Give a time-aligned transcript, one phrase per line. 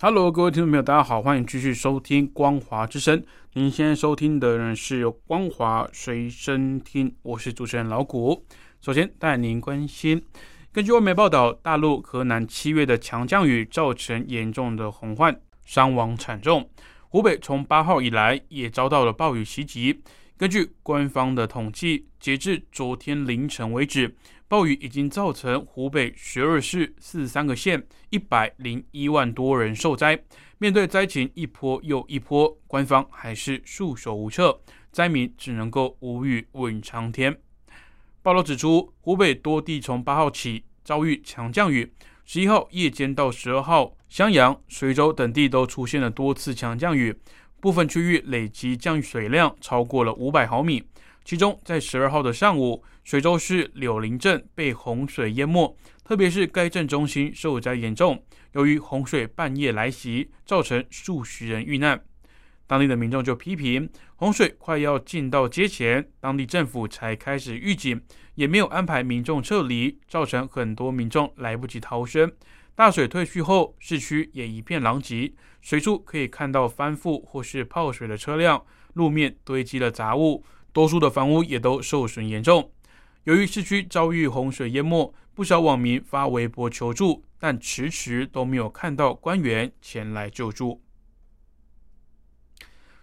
[0.00, 3.20] Hello，各位听众朋友，大家好，欢迎继续收听《光华之声》。
[3.54, 8.44] 您现在收听的人是光华随身听，我是主持人老谷。
[8.80, 10.22] 首先带您关心，
[10.70, 16.70] 根据外媒报道，大陆河南七月的强降雨造成严重的洪患，伤亡惨重。
[17.08, 20.00] 湖北从八号以来也遭到了暴雨袭击。
[20.36, 24.14] 根据官方的统计，截至昨天凌晨为止，
[24.48, 30.18] 暴雨已经造成湖北十二市四十三个县一百零一万多人受灾。
[30.56, 34.58] 面对灾情一波又一波，官方还是束手无策，
[34.90, 37.38] 灾民只能够无语问苍天。
[38.22, 41.92] 报道指出，湖北多地从八号起遭遇强降雨，
[42.24, 43.94] 十一号夜间到十二号。
[44.08, 47.14] 襄阳、随州等地都出现了多次强降雨，
[47.60, 50.82] 部分区域累积降雨水量超过了五百毫米。
[51.28, 58.24] 其中，在十二号的上午，随州市柳林镇被洪水淹没，特别是该镇中心受灾严重。
[58.52, 62.02] 由于洪水半夜来袭，造成数十人遇难。
[62.66, 68.00] 当地的民众就批评，洪水快要进到街前，当地政府才开始预警，
[68.36, 72.32] 也没有安排民众撤离，造成很多民众来不及逃生。
[72.74, 82.70] 大水退去后，市区也一片狼藉，随处可以看到翻覆或是泡水的车辆，路面堆积了杂物，多数的房屋也都受损严重。
[83.24, 90.82] 由于市区遭遇洪水淹没，不少网民发微博求助，但迟迟都没有看到官员前来救助。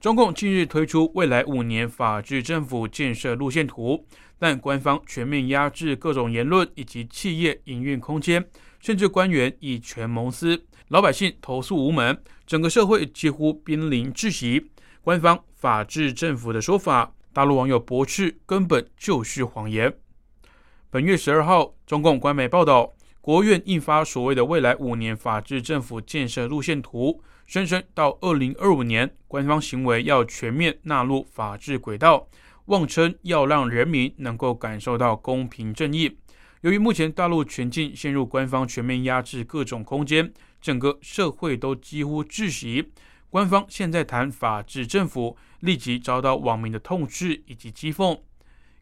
[0.00, 4.06] 中共近日推出未来五年法治政府建设路线图，
[4.38, 8.48] 但官方全面压制各种言论以及企业营运空间。
[8.80, 12.16] 甚至官员以权谋私，老百姓投诉无门，
[12.46, 14.70] 整个社会几乎濒临窒息。
[15.02, 19.94] 官方法治政府的说法，大陆网友驳斥根本就是谎言。
[20.90, 32.26] 本月十二号，中共官媒报道，国务院印发所谓的未来五年法治政府建设路线图，声称到二零二五年，官方行为要全面纳入法治轨道，
[32.66, 36.18] 妄称要让人民能够感受到公平正义。
[36.62, 42.90] 由于目前大陆全境陷入官方全面压制各种空间，整个社会都几乎窒息。
[43.30, 48.20] 官方现在谈法治政府，立即遭到网民的痛斥以及讥讽。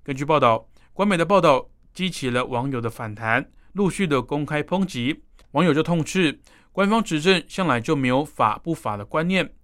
[0.03, 5.23] 根据报道，官媒的报道激起了网友的反弹，陆续的公开抨击。
[5.53, 6.41] 网友就痛斥，
[6.73, 9.55] 官方执政向来就没有法不法的观念，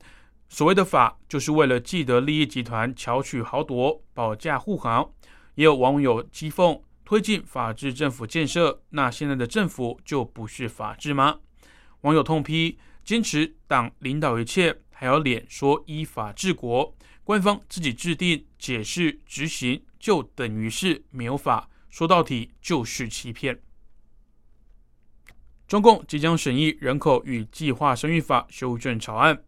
[0.48, 5.10] 所谓的法就是为了既得利益集团巧取豪夺、保驾护航。
[5.54, 6.80] 也有网友讥讽。
[7.04, 11.40] 推进法治政府建设，那现在的政府就不是法治吗？
[12.02, 16.94] 网友痛批：坚持党领导一切，还要脸说依法治国，
[17.24, 23.60] 官方自己制定、解释、执行，就等于是没有法，说到底就是欺骗。
[25.68, 29.42] 中共即将审议人口与计划生育法修正草案。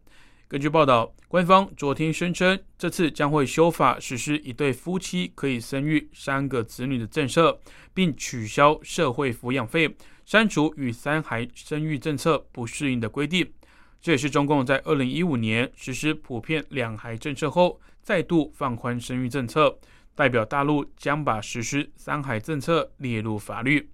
[0.47, 7.59] 根据报道，官方昨天宣称，这次将会修法实施一对夫妻可以生育三个子女的政策，
[7.93, 13.51] 并取消社会抚养费，删除与三孩生育政策不适应的规定。
[14.05, 19.79] 这也是中共在二零一五年实施普遍两孩政策后，再度放宽生育政策，
[20.13, 23.89] 代表大陆将把实施三孩政策列入法律。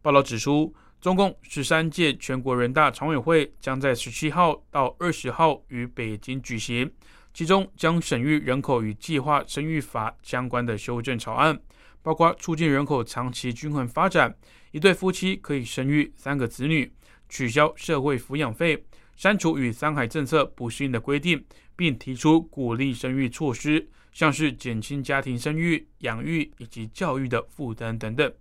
[0.00, 0.72] 报道指出。
[1.00, 6.88] 中共十三届全国人大常委会将在十七号到二十号于北京举行，
[7.34, 11.60] 其中将审议人口与计划生育法相关的修正草案，
[12.02, 14.32] 包括促进人口长期均衡发展，
[14.70, 16.92] 一对夫妻可以生育三个子女，
[17.28, 18.84] 取消社会抚养费，
[19.16, 21.44] 删除与三孩政策不适应的规定，
[21.76, 28.32] 并提出鼓励生育措施，像是减轻家庭生育、养育以及教育的负担等等。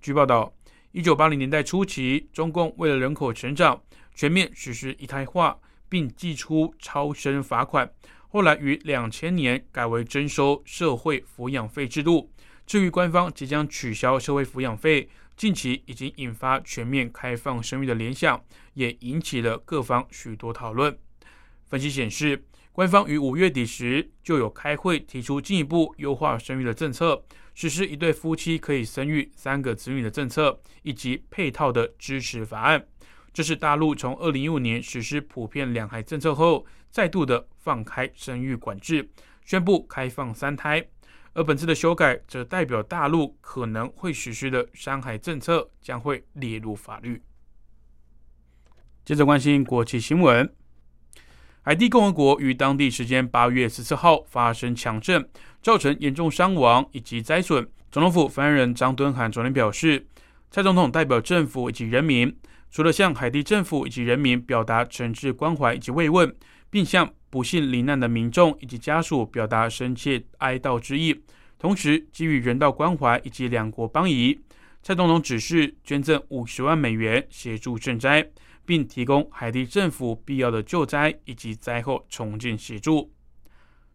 [0.00, 0.52] 据报道。
[0.96, 3.82] 一九八零年代初期，中共为了人口成长，
[4.14, 5.58] 全面实施一胎化，
[5.88, 7.90] 并寄出超生罚款。
[8.28, 12.30] 后来于两千年改为征收社会抚养费制度。
[12.64, 18.42] 至于官方即将取消社会抚养费，近期已经引发全面开放生育的联想，
[18.74, 20.96] 也引起了各方许多讨论。
[21.66, 27.24] 分析显示，官方于五月底时就有开会提出进一步优化生育的政策。
[27.54, 32.84] 实施一对夫妻可以生育三个子女的政策，以及配套的支持法案。
[33.32, 39.08] 这是大陆从二零一五年实施普遍两孩政策后，再度的放开生育管制，
[39.44, 40.84] 宣布开放三胎。
[41.34, 47.20] 而本次的修改，则代表大陆可能会实施的山海政策将会列入法律。
[49.04, 50.48] 接着关心国际新闻，
[51.62, 55.28] 海地共和国于当地时间八月十四号发生强震，
[55.60, 57.68] 造成严重伤亡以及灾损。
[57.90, 60.06] 总统府发言人张敦涵昨天表示，
[60.50, 62.34] 蔡总统代表政府以及人民，
[62.74, 66.34] 除了向海地政府以及人民表达诚挚关怀以及慰问，
[66.70, 71.22] 并向不幸罹难的民众以及家属表达深切哀悼之意，
[71.56, 74.40] 同时给予人道关怀以及两国邦谊，
[74.82, 78.28] 蔡总统指示捐赠五十万美元协助赈灾，
[78.66, 83.12] 并提供海地政府必要的救灾以及灾后重建协助。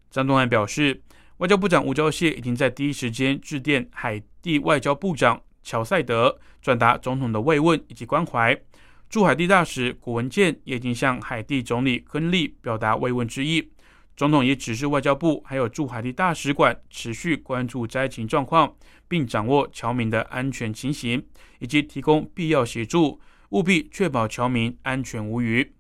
[0.10, 1.02] 张东汉表示，
[1.40, 8.60] 外交部长吴钊燮已经在第一时间致电海地外交部长乔塞德，转达总统的慰问以及关怀。
[9.08, 13.72] 驻海地大使古文健也已经向海地总理亨利表达慰问之意。
[14.18, 18.76] 总统也指示外交部还有驻海地大使馆持续关注灾情状况，
[19.08, 21.24] 并掌握侨民的安全情形，
[21.60, 25.72] 以及提供必要协助，务必确保侨民安全无虞。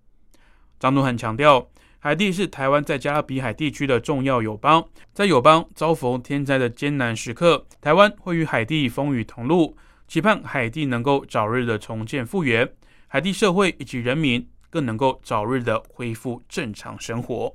[0.79, 1.67] 张东汉强调，
[2.01, 9.75] 海地是台湾在加勒比海地区的重要友邦，在友邦遭逢天灾的艰难时刻，台湾会与海地风雨同路，
[10.07, 12.67] 期盼海地能够早日的重建复原。
[13.07, 17.53] 海地社会以及人民更能够早日的恢复正常生活。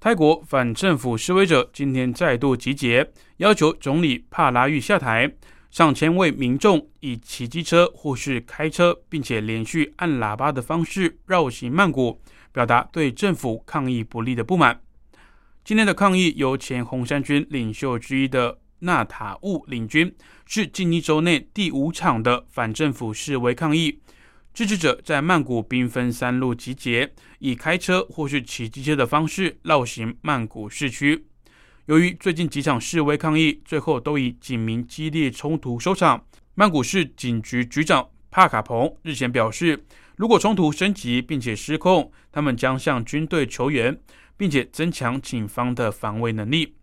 [0.00, 5.30] 泰国反政府示威者今天再度集结，要求总理帕拉育下台。
[5.70, 12.20] 上千位民众以骑机车或是开车，并且连续按喇叭的方式绕行曼谷，
[12.52, 14.80] 表达对政府抗议不利的不满。
[15.64, 20.10] 今天的抗议由前红衫军领袖之一的纳塔兀领军，
[20.46, 24.00] 是近一周内第五场的反政府示威抗议。
[24.54, 31.26] 支持者在曼谷兵分三路集结，以开车或是骑机车的方式绕行曼谷市区。
[31.88, 36.22] 由于最近几场示威抗议最后都以警民激烈冲突收场，
[36.54, 43.98] 曼谷市警局局长帕卡彭日前表示，如果冲突升级并且失控，他们将向军队求援，
[44.36, 46.74] 并且增强警方的防卫能力。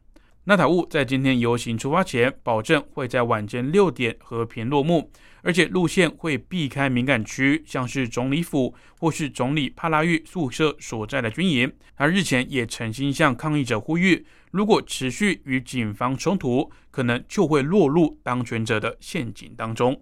[0.47, 5.09] 纳塔乌在今天游行出发前，保证会在晚间六点和平落幕，
[5.41, 11.73] 而且路线会避开敏感区，像是总理府或是总理帕拉育宿舍所在的军营。
[11.97, 19.99] 他日前也诚心向抗议者呼吁，如果持续与警方冲突，可能就会落入当权者的陷阱当中。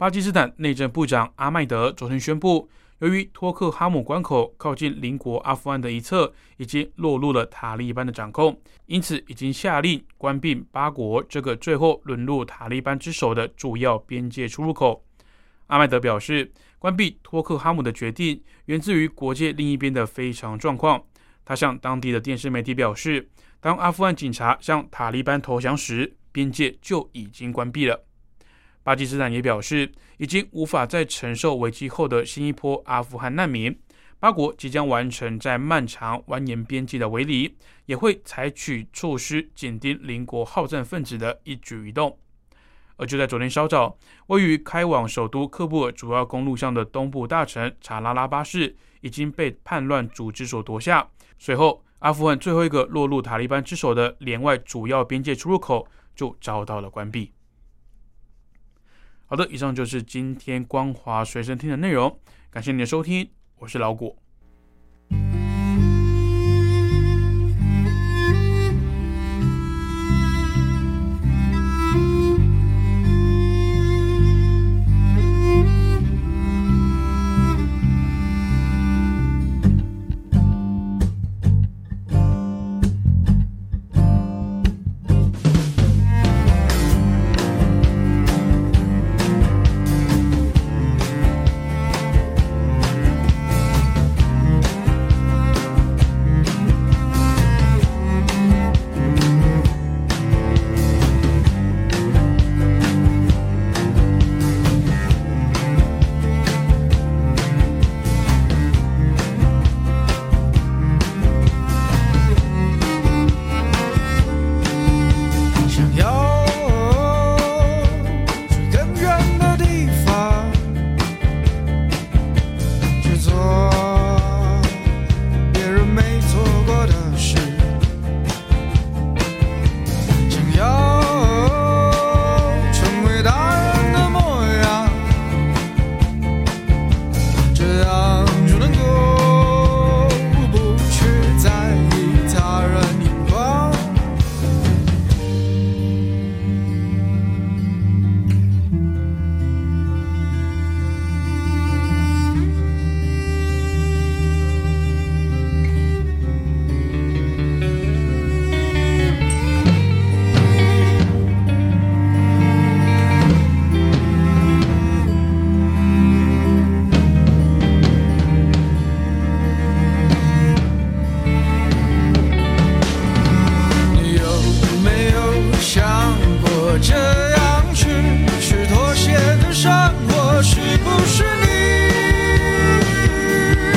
[0.00, 2.66] 巴基斯坦内政部长阿麦德昨天宣布。
[3.00, 15.04] 由于托克哈姆关口靠近邻国阿富汗的一侧已经落入了塔利班的掌控，因此已经下令关闭巴国这个最后沦入塔利班之手的主要边界出入口。
[15.66, 21.04] 阿麦德表示，关闭托克哈姆的决定源自于国界另一边的非常状况。
[21.44, 23.28] 他向当地的电视媒体表示，
[23.60, 28.06] 当阿富汗警察向塔利班投降时，边界就已经关闭了。
[28.82, 33.78] 巴基斯坦也表示，已经无法再承受危机后的新一波阿富汗难民。
[34.18, 37.56] 巴国即将完成在漫长蜿蜒边际的围篱，
[37.86, 42.18] 也会采取措施紧盯邻国好战分子的一举一动。
[42.96, 43.96] 而就在昨天稍早，
[44.26, 51.08] 位于开往首都喀布尔主要公路上的东部大城查拉拉巴士已经被叛乱组织所夺下。
[51.38, 57.32] 随后，阿富汗最后一个落入塔利班之手的连外主要边界出入口就遭到了关闭。
[59.30, 62.18] 好的，以上就是今天光华随身听的内容，
[62.50, 64.18] 感谢你的收听，我是老谷。